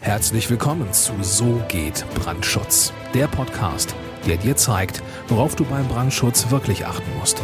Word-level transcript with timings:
Herzlich 0.00 0.48
willkommen 0.48 0.92
zu 0.92 1.12
So 1.22 1.60
geht 1.68 2.06
Brandschutz, 2.14 2.92
der 3.14 3.26
Podcast, 3.26 3.94
der 4.26 4.36
dir 4.36 4.56
zeigt, 4.56 5.02
worauf 5.26 5.56
du 5.56 5.64
beim 5.64 5.86
Brandschutz 5.88 6.50
wirklich 6.50 6.86
achten 6.86 7.12
musst. 7.18 7.42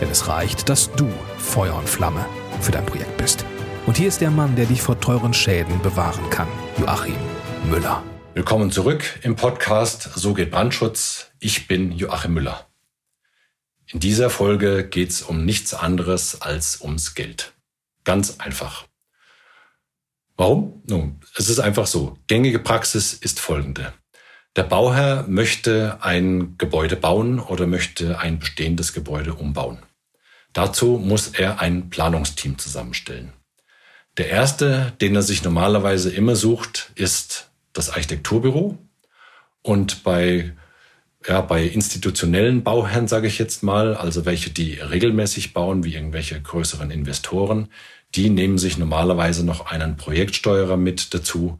Denn 0.00 0.08
es 0.08 0.26
reicht, 0.26 0.68
dass 0.70 0.90
du 0.92 1.06
Feuer 1.36 1.76
und 1.76 1.88
Flamme 1.88 2.24
für 2.60 2.72
dein 2.72 2.86
Projekt 2.86 3.16
bist. 3.18 3.44
Und 3.86 3.98
hier 3.98 4.08
ist 4.08 4.22
der 4.22 4.30
Mann, 4.30 4.56
der 4.56 4.64
dich 4.66 4.80
vor 4.80 4.98
teuren 5.00 5.34
Schäden 5.34 5.80
bewahren 5.82 6.28
kann, 6.30 6.48
Joachim 6.78 7.14
Müller. 7.70 8.02
Willkommen 8.34 8.72
zurück 8.72 9.20
im 9.22 9.36
Podcast 9.36 10.10
So 10.14 10.32
geht 10.32 10.50
Brandschutz. 10.50 11.30
Ich 11.40 11.68
bin 11.68 11.92
Joachim 11.92 12.32
Müller. 12.32 12.66
In 13.86 14.00
dieser 14.00 14.30
Folge 14.30 14.88
geht 14.88 15.10
es 15.10 15.22
um 15.22 15.44
nichts 15.44 15.74
anderes 15.74 16.40
als 16.40 16.80
ums 16.80 17.14
Geld. 17.14 17.52
Ganz 18.04 18.40
einfach. 18.40 18.86
Warum? 20.36 20.82
Nun, 20.86 21.20
es 21.36 21.48
ist 21.48 21.58
einfach 21.58 21.86
so. 21.86 22.16
Gängige 22.26 22.58
Praxis 22.58 23.12
ist 23.12 23.40
folgende. 23.40 23.92
Der 24.56 24.64
Bauherr 24.64 25.26
möchte 25.28 25.98
ein 26.02 26.56
Gebäude 26.58 26.96
bauen 26.96 27.38
oder 27.40 27.66
möchte 27.66 28.18
ein 28.18 28.38
bestehendes 28.38 28.92
Gebäude 28.92 29.34
umbauen. 29.34 29.78
Dazu 30.52 30.98
muss 31.02 31.28
er 31.28 31.60
ein 31.60 31.88
Planungsteam 31.88 32.58
zusammenstellen. 32.58 33.32
Der 34.18 34.28
erste, 34.28 34.92
den 35.00 35.14
er 35.16 35.22
sich 35.22 35.42
normalerweise 35.42 36.10
immer 36.10 36.36
sucht, 36.36 36.92
ist 36.96 37.50
das 37.72 37.88
Architekturbüro. 37.88 38.76
Und 39.62 40.04
bei, 40.04 40.52
ja, 41.26 41.40
bei 41.40 41.64
institutionellen 41.64 42.62
Bauherren, 42.62 43.08
sage 43.08 43.28
ich 43.28 43.38
jetzt 43.38 43.62
mal, 43.62 43.96
also 43.96 44.26
welche, 44.26 44.50
die 44.50 44.74
regelmäßig 44.74 45.54
bauen, 45.54 45.82
wie 45.84 45.94
irgendwelche 45.94 46.40
größeren 46.40 46.90
Investoren, 46.90 47.68
die 48.14 48.30
nehmen 48.30 48.58
sich 48.58 48.78
normalerweise 48.78 49.44
noch 49.44 49.66
einen 49.66 49.96
Projektsteuerer 49.96 50.76
mit 50.76 51.14
dazu. 51.14 51.58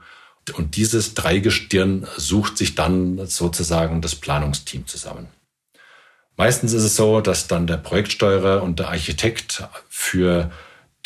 Und 0.55 0.77
dieses 0.77 1.15
Dreigestirn 1.15 2.07
sucht 2.17 2.59
sich 2.59 2.75
dann 2.75 3.27
sozusagen 3.27 4.01
das 4.01 4.15
Planungsteam 4.17 4.87
zusammen. 4.87 5.29
Meistens 6.37 6.73
ist 6.73 6.83
es 6.83 6.97
so, 6.97 7.21
dass 7.21 7.47
dann 7.47 7.67
der 7.67 7.77
Projektsteuerer 7.77 8.63
und 8.63 8.79
der 8.79 8.89
Architekt 8.89 9.65
für 9.89 10.51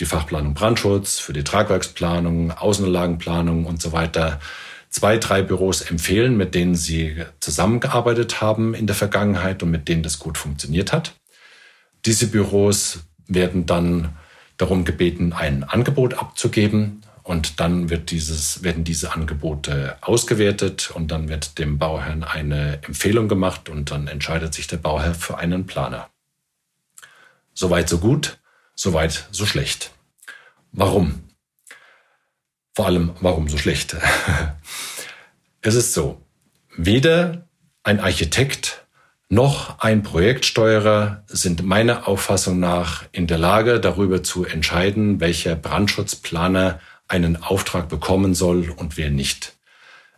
die 0.00 0.06
Fachplanung 0.06 0.54
Brandschutz, 0.54 1.18
für 1.18 1.32
die 1.32 1.44
Tragwerksplanung, 1.44 2.52
Außenanlagenplanung 2.52 3.66
und 3.66 3.82
so 3.82 3.92
weiter 3.92 4.40
zwei, 4.88 5.18
drei 5.18 5.42
Büros 5.42 5.82
empfehlen, 5.82 6.36
mit 6.36 6.54
denen 6.54 6.74
sie 6.74 7.24
zusammengearbeitet 7.40 8.40
haben 8.40 8.74
in 8.74 8.86
der 8.86 8.96
Vergangenheit 8.96 9.62
und 9.62 9.70
mit 9.70 9.88
denen 9.88 10.02
das 10.02 10.18
gut 10.18 10.38
funktioniert 10.38 10.92
hat. 10.92 11.14
Diese 12.04 12.28
Büros 12.28 13.00
werden 13.26 13.66
dann 13.66 14.16
darum 14.56 14.84
gebeten, 14.84 15.32
ein 15.32 15.64
Angebot 15.64 16.14
abzugeben. 16.14 17.02
Und 17.22 17.58
dann 17.58 17.90
wird 17.90 18.12
dieses, 18.12 18.62
werden 18.62 18.84
diese 18.84 19.12
Angebote 19.12 19.98
ausgewertet 20.00 20.92
und 20.92 21.10
dann 21.10 21.28
wird 21.28 21.58
dem 21.58 21.76
Bauherrn 21.76 22.22
eine 22.22 22.80
Empfehlung 22.84 23.26
gemacht 23.26 23.68
und 23.68 23.90
dann 23.90 24.06
entscheidet 24.06 24.54
sich 24.54 24.68
der 24.68 24.76
Bauherr 24.76 25.14
für 25.14 25.36
einen 25.36 25.66
Planer. 25.66 26.08
Soweit 27.52 27.88
so 27.88 27.98
gut, 27.98 28.38
soweit 28.76 29.26
so 29.32 29.44
schlecht. 29.44 29.90
Warum? 30.70 31.24
Vor 32.76 32.86
allem, 32.86 33.14
warum 33.20 33.48
so 33.48 33.58
schlecht? 33.58 33.96
es 35.62 35.74
ist 35.74 35.94
so, 35.94 36.22
weder 36.76 37.48
ein 37.82 37.98
Architekt 37.98 38.85
noch 39.28 39.80
ein 39.80 40.04
Projektsteuerer 40.04 41.24
sind 41.26 41.64
meiner 41.64 42.06
Auffassung 42.06 42.60
nach 42.60 43.04
in 43.10 43.26
der 43.26 43.38
Lage, 43.38 43.80
darüber 43.80 44.22
zu 44.22 44.44
entscheiden, 44.44 45.18
welcher 45.18 45.56
Brandschutzplaner 45.56 46.80
einen 47.08 47.42
Auftrag 47.42 47.88
bekommen 47.88 48.34
soll 48.34 48.70
und 48.70 48.96
wer 48.96 49.10
nicht. 49.10 49.54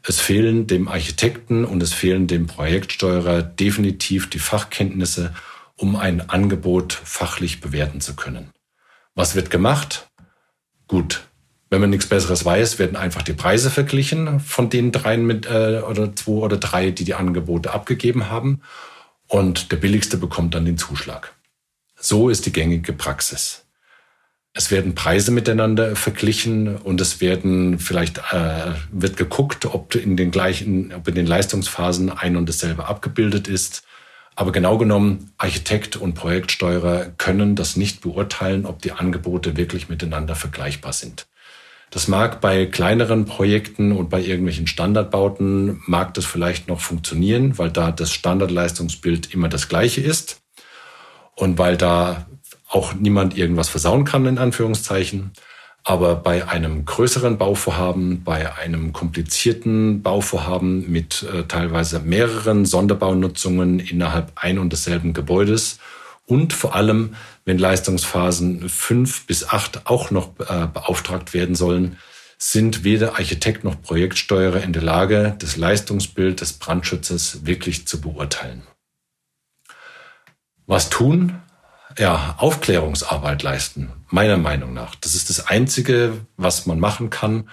Es 0.02 0.20
fehlen 0.20 0.66
dem 0.66 0.88
Architekten 0.88 1.64
und 1.64 1.82
es 1.82 1.94
fehlen 1.94 2.26
dem 2.26 2.46
Projektsteuerer 2.46 3.42
definitiv 3.42 4.28
die 4.28 4.38
Fachkenntnisse, 4.38 5.34
um 5.76 5.96
ein 5.96 6.28
Angebot 6.28 6.92
fachlich 6.92 7.60
bewerten 7.60 8.02
zu 8.02 8.14
können. 8.14 8.50
Was 9.14 9.34
wird 9.34 9.50
gemacht? 9.50 10.08
Gut, 10.86 11.24
wenn 11.70 11.80
man 11.80 11.90
nichts 11.90 12.06
Besseres 12.06 12.44
weiß, 12.44 12.78
werden 12.78 12.96
einfach 12.96 13.22
die 13.22 13.32
Preise 13.32 13.70
verglichen 13.70 14.40
von 14.40 14.68
den 14.68 14.92
dreien 14.92 15.26
mit, 15.26 15.46
äh, 15.46 15.80
oder 15.80 16.14
zwei 16.14 16.32
oder 16.32 16.58
drei, 16.58 16.90
die 16.90 17.04
die 17.04 17.14
Angebote 17.14 17.72
abgegeben 17.72 18.28
haben 18.28 18.60
und 19.28 19.70
der 19.70 19.76
billigste 19.76 20.16
bekommt 20.16 20.54
dann 20.54 20.64
den 20.64 20.78
Zuschlag. 20.78 21.34
So 21.96 22.28
ist 22.28 22.46
die 22.46 22.52
gängige 22.52 22.92
Praxis. 22.92 23.64
Es 24.54 24.70
werden 24.70 24.94
Preise 24.94 25.30
miteinander 25.30 25.94
verglichen 25.94 26.76
und 26.76 27.00
es 27.00 27.20
werden 27.20 27.78
vielleicht 27.78 28.18
äh, 28.32 28.72
wird 28.90 29.16
geguckt, 29.16 29.66
ob 29.66 29.94
in 29.94 30.16
den 30.16 30.30
gleichen, 30.30 30.92
ob 30.92 31.06
in 31.06 31.14
den 31.14 31.26
Leistungsphasen 31.26 32.10
ein 32.10 32.36
und 32.36 32.48
dasselbe 32.48 32.86
abgebildet 32.86 33.46
ist. 33.46 33.84
Aber 34.34 34.52
genau 34.52 34.78
genommen, 34.78 35.32
Architekt 35.36 35.96
und 35.96 36.14
Projektsteuerer 36.14 37.06
können 37.18 37.56
das 37.56 37.76
nicht 37.76 38.00
beurteilen, 38.00 38.66
ob 38.66 38.80
die 38.82 38.92
Angebote 38.92 39.56
wirklich 39.56 39.88
miteinander 39.88 40.34
vergleichbar 40.34 40.92
sind. 40.92 41.26
Das 41.90 42.06
mag 42.06 42.40
bei 42.40 42.66
kleineren 42.66 43.24
Projekten 43.24 43.92
und 43.92 44.10
bei 44.10 44.20
irgendwelchen 44.20 44.66
Standardbauten 44.66 45.80
mag 45.86 46.12
das 46.14 46.26
vielleicht 46.26 46.68
noch 46.68 46.80
funktionieren, 46.80 47.56
weil 47.58 47.70
da 47.70 47.92
das 47.92 48.12
Standardleistungsbild 48.12 49.32
immer 49.32 49.48
das 49.48 49.68
gleiche 49.68 50.02
ist 50.02 50.40
und 51.34 51.58
weil 51.58 51.76
da 51.76 52.26
auch 52.68 52.92
niemand 52.92 53.38
irgendwas 53.38 53.70
versauen 53.70 54.04
kann, 54.04 54.26
in 54.26 54.38
Anführungszeichen. 54.38 55.32
Aber 55.82 56.16
bei 56.16 56.46
einem 56.46 56.84
größeren 56.84 57.38
Bauvorhaben, 57.38 58.22
bei 58.22 58.54
einem 58.56 58.92
komplizierten 58.92 60.02
Bauvorhaben 60.02 60.90
mit 60.90 61.22
äh, 61.22 61.44
teilweise 61.44 62.00
mehreren 62.00 62.66
Sonderbaunutzungen 62.66 63.78
innerhalb 63.78 64.32
ein 64.34 64.58
und 64.58 64.70
desselben 64.74 65.14
Gebäudes 65.14 65.78
und 66.28 66.52
vor 66.52 66.74
allem, 66.74 67.14
wenn 67.46 67.56
Leistungsphasen 67.56 68.68
fünf 68.68 69.26
bis 69.26 69.48
acht 69.48 69.86
auch 69.86 70.10
noch 70.10 70.38
äh, 70.40 70.66
beauftragt 70.66 71.32
werden 71.32 71.54
sollen, 71.54 71.96
sind 72.36 72.84
weder 72.84 73.14
Architekt 73.14 73.64
noch 73.64 73.80
Projektsteuerer 73.80 74.62
in 74.62 74.74
der 74.74 74.82
Lage, 74.82 75.34
das 75.38 75.56
Leistungsbild 75.56 76.42
des 76.42 76.52
Brandschutzes 76.52 77.46
wirklich 77.46 77.88
zu 77.88 78.02
beurteilen. 78.02 78.62
Was 80.66 80.90
tun? 80.90 81.40
Ja, 81.96 82.34
Aufklärungsarbeit 82.36 83.42
leisten, 83.42 83.90
meiner 84.10 84.36
Meinung 84.36 84.74
nach. 84.74 84.94
Das 84.96 85.14
ist 85.14 85.30
das 85.30 85.48
Einzige, 85.48 86.20
was 86.36 86.66
man 86.66 86.78
machen 86.78 87.08
kann, 87.08 87.48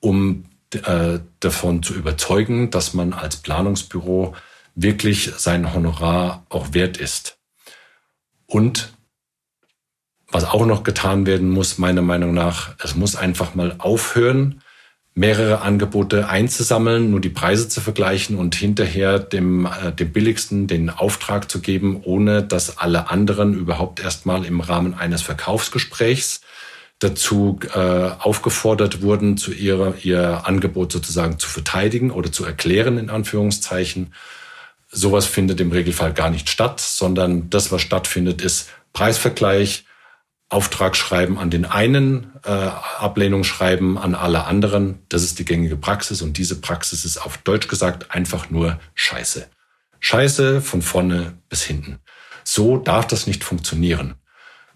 um 0.00 0.44
äh, 0.74 1.18
davon 1.40 1.82
zu 1.82 1.94
überzeugen, 1.94 2.70
dass 2.70 2.92
man 2.92 3.14
als 3.14 3.36
Planungsbüro 3.36 4.36
wirklich 4.74 5.32
sein 5.38 5.72
Honorar 5.72 6.44
auch 6.50 6.74
wert 6.74 6.98
ist. 6.98 7.37
Und 8.48 8.92
was 10.30 10.44
auch 10.44 10.66
noch 10.66 10.82
getan 10.82 11.26
werden 11.26 11.50
muss, 11.50 11.78
meiner 11.78 12.02
Meinung 12.02 12.34
nach, 12.34 12.74
es 12.82 12.96
muss 12.96 13.14
einfach 13.14 13.54
mal 13.54 13.76
aufhören, 13.78 14.62
mehrere 15.14 15.62
Angebote 15.62 16.28
einzusammeln, 16.28 17.10
nur 17.10 17.20
die 17.20 17.28
Preise 17.28 17.68
zu 17.68 17.80
vergleichen 17.80 18.36
und 18.36 18.54
hinterher 18.54 19.18
dem, 19.18 19.66
äh, 19.66 19.92
dem 19.92 20.12
billigsten 20.12 20.66
den 20.66 20.90
Auftrag 20.90 21.50
zu 21.50 21.60
geben, 21.60 22.00
ohne 22.04 22.42
dass 22.42 22.78
alle 22.78 23.10
anderen 23.10 23.54
überhaupt 23.54 24.00
erstmal 24.00 24.44
im 24.44 24.60
Rahmen 24.60 24.94
eines 24.94 25.22
Verkaufsgesprächs 25.22 26.40
dazu 27.00 27.58
äh, 27.74 27.78
aufgefordert 27.78 29.02
wurden, 29.02 29.36
zu 29.36 29.52
ihrer, 29.52 29.94
ihr 30.02 30.46
Angebot 30.46 30.92
sozusagen 30.92 31.38
zu 31.38 31.48
verteidigen 31.48 32.10
oder 32.10 32.30
zu 32.30 32.44
erklären, 32.44 32.98
in 32.98 33.10
Anführungszeichen. 33.10 34.12
Sowas 34.90 35.26
findet 35.26 35.60
im 35.60 35.70
Regelfall 35.70 36.14
gar 36.14 36.30
nicht 36.30 36.48
statt, 36.48 36.80
sondern 36.80 37.50
das, 37.50 37.70
was 37.70 37.82
stattfindet, 37.82 38.40
ist 38.40 38.70
Preisvergleich, 38.92 39.84
Auftragsschreiben 40.50 41.36
an 41.36 41.50
den 41.50 41.66
einen, 41.66 42.32
äh, 42.44 42.50
Ablehnungsschreiben 42.50 43.98
an 43.98 44.14
alle 44.14 44.44
anderen. 44.44 45.00
Das 45.10 45.22
ist 45.22 45.38
die 45.38 45.44
gängige 45.44 45.76
Praxis 45.76 46.22
und 46.22 46.38
diese 46.38 46.58
Praxis 46.58 47.04
ist 47.04 47.18
auf 47.18 47.36
Deutsch 47.38 47.68
gesagt 47.68 48.12
einfach 48.14 48.48
nur 48.48 48.80
Scheiße. 48.94 49.46
Scheiße 50.00 50.62
von 50.62 50.80
vorne 50.80 51.34
bis 51.50 51.62
hinten. 51.64 51.98
So 52.44 52.78
darf 52.78 53.06
das 53.06 53.26
nicht 53.26 53.44
funktionieren. 53.44 54.14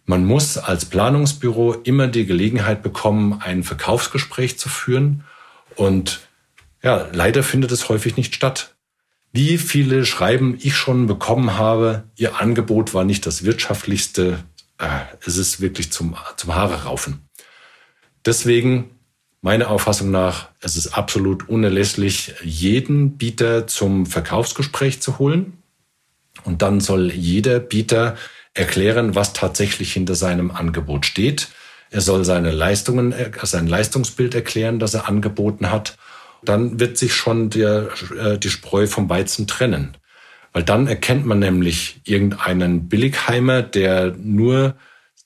Man 0.05 0.27
muss 0.27 0.59
als 0.59 0.85
Planungsbüro 0.85 1.73
immer 1.73 2.07
die 2.09 2.27
Gelegenheit 2.27 2.83
bekommen, 2.83 3.41
ein 3.41 3.63
Verkaufsgespräch 3.63 4.59
zu 4.59 4.69
führen 4.69 5.25
und 5.77 6.21
ja, 6.83 7.09
leider 7.13 7.43
findet 7.43 7.71
es 7.73 7.89
häufig 7.89 8.17
nicht 8.17 8.35
statt 8.35 8.75
wie 9.33 9.57
viele 9.57 10.05
Schreiben 10.05 10.59
ich 10.61 10.77
schon 10.77 11.07
bekommen 11.07 11.57
habe, 11.59 12.05
Ihr 12.17 12.41
Angebot 12.41 12.93
war 12.93 13.05
nicht 13.05 13.25
das 13.25 13.45
wirtschaftlichste. 13.45 14.45
Äh, 14.79 14.87
es 15.27 15.39
ist 15.39 15.61
wirklich 15.61 15.91
zum, 15.91 16.17
zum 16.37 16.55
Haare 16.55 16.85
raufen. 16.85 17.29
Deswegen, 18.27 18.91
meiner 19.41 19.71
Auffassung 19.71 20.11
nach, 20.11 20.51
es 20.61 20.77
ist 20.77 20.89
absolut 20.89 21.49
unerlässlich, 21.49 22.35
jeden 22.45 23.17
Bieter 23.17 23.67
zum 23.67 24.05
Verkaufsgespräch 24.05 25.01
zu 25.01 25.19
holen. 25.19 25.59
Und 26.45 26.61
dann 26.61 26.81
soll 26.81 27.11
jeder 27.11 27.59
Bieter 27.59 28.17
erklären, 28.55 29.15
was 29.15 29.33
tatsächlich 29.33 29.95
hinter 29.95 30.15
seinem 30.15 30.51
Angebot 30.51 31.07
steht. 31.07 31.49
Er 31.91 32.03
soll 32.03 32.25
seine 32.25 32.51
Leistungen, 32.51 33.15
sein 33.43 33.67
Leistungsbild 33.67 34.35
erklären, 34.35 34.79
das 34.79 34.93
er 34.95 35.09
angeboten 35.09 35.71
hat 35.71 35.97
dann 36.45 36.81
wird 36.81 36.99
sich 36.99 37.15
schon 37.15 37.51
der, 37.51 37.89
äh, 38.19 38.39
die 38.39 38.51
Spreu 38.51 38.87
vom 38.87 39.09
Weizen 39.09 39.47
trennen. 39.47 39.97
Weil 40.53 40.65
dann 40.65 40.87
erkennt 40.87 41.25
man 41.25 41.39
nämlich 41.39 42.01
irgendeinen 42.05 42.89
Billigheimer, 42.89 43.63
der 43.63 44.15
nur 44.19 44.75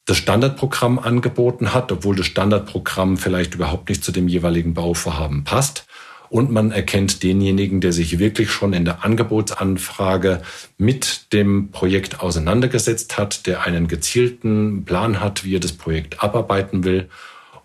das 0.04 0.18
Standardprogramm 0.18 1.00
angeboten 1.00 1.74
hat, 1.74 1.90
obwohl 1.90 2.14
das 2.14 2.26
Standardprogramm 2.26 3.16
vielleicht 3.16 3.54
überhaupt 3.54 3.88
nicht 3.88 4.04
zu 4.04 4.12
dem 4.12 4.28
jeweiligen 4.28 4.72
Bauvorhaben 4.72 5.42
passt. 5.42 5.86
Und 6.28 6.50
man 6.50 6.72
erkennt 6.72 7.22
denjenigen, 7.22 7.80
der 7.80 7.92
sich 7.92 8.18
wirklich 8.18 8.50
schon 8.50 8.72
in 8.72 8.84
der 8.84 9.04
Angebotsanfrage 9.04 10.42
mit 10.76 11.32
dem 11.32 11.70
Projekt 11.70 12.20
auseinandergesetzt 12.20 13.16
hat, 13.16 13.46
der 13.46 13.64
einen 13.64 13.88
gezielten 13.88 14.84
Plan 14.84 15.20
hat, 15.20 15.44
wie 15.44 15.56
er 15.56 15.60
das 15.60 15.72
Projekt 15.72 16.22
abarbeiten 16.22 16.84
will. 16.84 17.08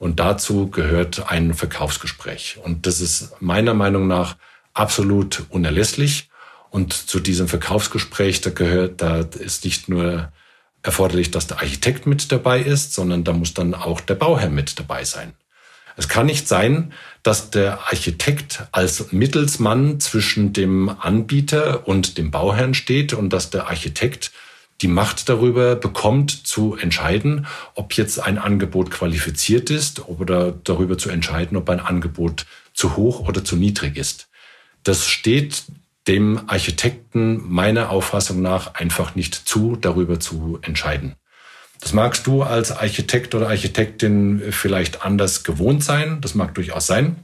Und 0.01 0.19
dazu 0.19 0.67
gehört 0.71 1.29
ein 1.31 1.53
Verkaufsgespräch. 1.53 2.57
Und 2.63 2.87
das 2.87 3.01
ist 3.01 3.39
meiner 3.39 3.75
Meinung 3.75 4.07
nach 4.07 4.35
absolut 4.73 5.43
unerlässlich. 5.49 6.31
Und 6.71 6.91
zu 6.91 7.19
diesem 7.19 7.47
Verkaufsgespräch, 7.47 8.41
da 8.41 8.49
gehört, 8.49 8.99
da 9.03 9.19
ist 9.19 9.63
nicht 9.63 9.89
nur 9.89 10.31
erforderlich, 10.81 11.29
dass 11.29 11.45
der 11.45 11.59
Architekt 11.59 12.07
mit 12.07 12.31
dabei 12.31 12.61
ist, 12.61 12.93
sondern 12.93 13.23
da 13.23 13.31
muss 13.31 13.53
dann 13.53 13.75
auch 13.75 14.01
der 14.01 14.15
Bauherr 14.15 14.49
mit 14.49 14.79
dabei 14.79 15.03
sein. 15.03 15.33
Es 15.95 16.07
kann 16.07 16.25
nicht 16.25 16.47
sein, 16.47 16.93
dass 17.21 17.51
der 17.51 17.81
Architekt 17.81 18.63
als 18.71 19.11
Mittelsmann 19.11 19.99
zwischen 19.99 20.51
dem 20.51 20.89
Anbieter 20.89 21.87
und 21.87 22.17
dem 22.17 22.31
Bauherrn 22.31 22.73
steht 22.73 23.13
und 23.13 23.29
dass 23.29 23.51
der 23.51 23.67
Architekt 23.67 24.31
die 24.81 24.87
Macht 24.87 25.29
darüber 25.29 25.75
bekommt, 25.75 26.47
zu 26.47 26.75
entscheiden, 26.75 27.45
ob 27.75 27.93
jetzt 27.93 28.19
ein 28.19 28.37
Angebot 28.37 28.91
qualifiziert 28.91 29.69
ist 29.69 30.07
oder 30.07 30.51
darüber 30.51 30.97
zu 30.97 31.09
entscheiden, 31.09 31.57
ob 31.57 31.69
ein 31.69 31.79
Angebot 31.79 32.45
zu 32.73 32.95
hoch 32.95 33.27
oder 33.27 33.43
zu 33.43 33.55
niedrig 33.55 33.97
ist. 33.97 34.29
Das 34.83 35.07
steht 35.07 35.63
dem 36.07 36.41
Architekten 36.47 37.41
meiner 37.47 37.89
Auffassung 37.91 38.41
nach 38.41 38.73
einfach 38.73 39.15
nicht 39.15 39.35
zu, 39.35 39.75
darüber 39.75 40.19
zu 40.19 40.59
entscheiden. 40.63 41.15
Das 41.79 41.93
magst 41.93 42.27
du 42.27 42.43
als 42.43 42.71
Architekt 42.71 43.35
oder 43.35 43.49
Architektin 43.49 44.41
vielleicht 44.51 45.03
anders 45.03 45.43
gewohnt 45.43 45.83
sein. 45.83 46.21
Das 46.21 46.35
mag 46.35 46.53
durchaus 46.55 46.87
sein. 46.87 47.15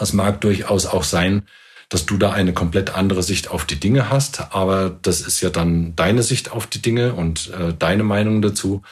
Es 0.00 0.12
mag 0.12 0.40
durchaus 0.40 0.86
auch 0.86 1.04
sein, 1.04 1.46
dass 1.88 2.06
du 2.06 2.16
da 2.16 2.32
eine 2.32 2.52
komplett 2.52 2.94
andere 2.94 3.22
Sicht 3.22 3.50
auf 3.50 3.64
die 3.64 3.78
Dinge 3.78 4.10
hast. 4.10 4.54
Aber 4.54 4.90
das 5.02 5.20
ist 5.20 5.40
ja 5.40 5.50
dann 5.50 5.94
deine 5.96 6.22
Sicht 6.22 6.52
auf 6.52 6.66
die 6.66 6.82
Dinge 6.82 7.14
und 7.14 7.50
äh, 7.50 7.74
deine 7.78 8.02
Meinung 8.02 8.42
dazu. 8.42 8.82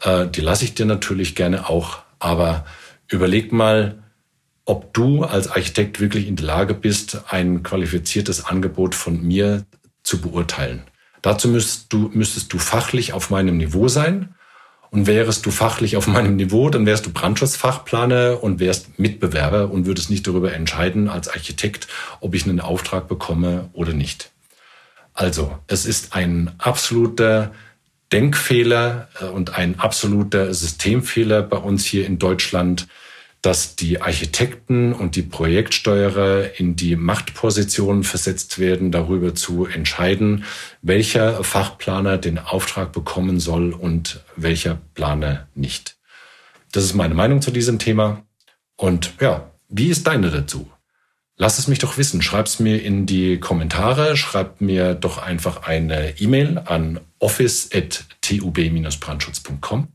Äh, 0.00 0.26
die 0.26 0.40
lasse 0.40 0.64
ich 0.64 0.74
dir 0.74 0.86
natürlich 0.86 1.34
gerne 1.34 1.68
auch. 1.68 1.98
Aber 2.18 2.64
überleg 3.08 3.52
mal, 3.52 4.02
ob 4.64 4.92
du 4.92 5.24
als 5.24 5.48
Architekt 5.48 6.00
wirklich 6.00 6.26
in 6.26 6.36
der 6.36 6.46
Lage 6.46 6.74
bist, 6.74 7.22
ein 7.28 7.62
qualifiziertes 7.62 8.44
Angebot 8.44 8.94
von 8.94 9.22
mir 9.22 9.64
zu 10.02 10.20
beurteilen. 10.20 10.82
Dazu 11.22 11.48
müsstest 11.48 11.92
du, 11.92 12.10
müsstest 12.12 12.52
du 12.52 12.58
fachlich 12.58 13.12
auf 13.12 13.30
meinem 13.30 13.56
Niveau 13.56 13.88
sein. 13.88 14.34
Und 14.90 15.06
wärst 15.06 15.44
du 15.44 15.50
fachlich 15.50 15.96
auf 15.96 16.06
meinem 16.08 16.36
Niveau, 16.36 16.70
dann 16.70 16.86
wärst 16.86 17.06
du 17.06 17.10
Brandschutzfachplaner 17.10 18.42
und 18.42 18.60
wärst 18.60 18.98
Mitbewerber 18.98 19.70
und 19.70 19.86
würdest 19.86 20.10
nicht 20.10 20.26
darüber 20.26 20.52
entscheiden 20.52 21.08
als 21.08 21.28
Architekt, 21.28 21.88
ob 22.20 22.34
ich 22.34 22.44
einen 22.44 22.60
Auftrag 22.60 23.08
bekomme 23.08 23.68
oder 23.72 23.92
nicht. 23.92 24.30
Also, 25.14 25.58
es 25.66 25.84
ist 25.84 26.14
ein 26.14 26.52
absoluter 26.58 27.52
Denkfehler 28.12 29.08
äh, 29.20 29.24
und 29.24 29.56
ein 29.56 29.78
absoluter 29.78 30.54
Systemfehler 30.54 31.42
bei 31.42 31.58
uns 31.58 31.84
hier 31.84 32.06
in 32.06 32.18
Deutschland, 32.18 32.86
dass 33.42 33.76
die 33.76 34.00
Architekten 34.00 34.92
und 34.92 35.14
die 35.14 35.22
Projektsteuerer 35.22 36.58
in 36.58 36.74
die 36.74 36.96
Machtposition 36.96 38.02
versetzt 38.02 38.58
werden, 38.58 38.90
darüber 38.90 39.32
zu 39.34 39.66
entscheiden, 39.66 40.44
welcher 40.82 41.44
Fachplaner 41.44 42.18
den 42.18 42.38
Auftrag 42.38 42.92
bekommen 42.92 43.38
soll 43.38 43.72
und 43.72 44.24
welcher 44.36 44.80
Planer 44.94 45.46
nicht. 45.54 45.96
Das 46.72 46.82
ist 46.84 46.94
meine 46.94 47.14
Meinung 47.14 47.40
zu 47.40 47.52
diesem 47.52 47.78
Thema. 47.78 48.24
Und 48.76 49.12
ja, 49.20 49.50
wie 49.68 49.88
ist 49.88 50.06
deine 50.06 50.30
dazu? 50.30 50.70
Lass 51.36 51.58
es 51.60 51.68
mich 51.68 51.78
doch 51.78 51.98
wissen. 51.98 52.20
Schreib 52.20 52.46
es 52.46 52.58
mir 52.58 52.82
in 52.82 53.06
die 53.06 53.38
Kommentare. 53.38 54.16
Schreib 54.16 54.60
mir 54.60 54.94
doch 54.94 55.18
einfach 55.18 55.62
eine 55.62 56.18
E-Mail 56.18 56.60
an 56.64 56.98
office.tub-brandschutz.com. 57.20 59.88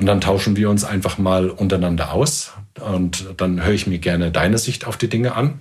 Und 0.00 0.06
dann 0.06 0.22
tauschen 0.22 0.56
wir 0.56 0.70
uns 0.70 0.82
einfach 0.82 1.18
mal 1.18 1.50
untereinander 1.50 2.12
aus. 2.12 2.52
Und 2.80 3.26
dann 3.36 3.62
höre 3.62 3.74
ich 3.74 3.86
mir 3.86 3.98
gerne 3.98 4.30
deine 4.32 4.56
Sicht 4.56 4.86
auf 4.86 4.96
die 4.96 5.10
Dinge 5.10 5.34
an. 5.34 5.60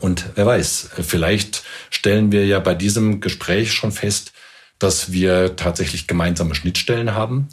Und 0.00 0.30
wer 0.34 0.46
weiß, 0.46 0.90
vielleicht 1.02 1.62
stellen 1.88 2.32
wir 2.32 2.44
ja 2.44 2.58
bei 2.58 2.74
diesem 2.74 3.20
Gespräch 3.20 3.72
schon 3.72 3.92
fest, 3.92 4.32
dass 4.80 5.12
wir 5.12 5.54
tatsächlich 5.54 6.08
gemeinsame 6.08 6.56
Schnittstellen 6.56 7.14
haben 7.14 7.46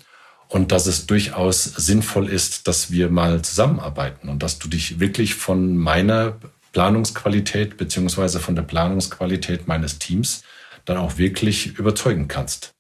und 0.48 0.72
dass 0.72 0.88
es 0.88 1.06
durchaus 1.06 1.63
sinnvoll 1.63 2.28
ist, 2.28 2.68
dass 2.68 2.90
wir 2.90 3.12
mal 3.12 3.44
zusammenarbeiten 3.44 4.30
und 4.30 4.42
dass 4.42 4.57
du 4.57 4.68
dich 4.68 5.00
wirklich 5.00 5.36
von 5.36 5.78
meiner 5.78 6.40
Planungsqualität 6.72 7.78
beziehungsweise 7.78 8.40
von 8.40 8.56
der 8.56 8.63
Planungsqualität 8.63 9.68
meines 9.68 10.00
Teams 10.00 10.42
dann 10.86 10.98
auch 10.98 11.19
wirklich 11.19 11.78
überzeugen 11.78 12.28
kannst. 12.28 12.74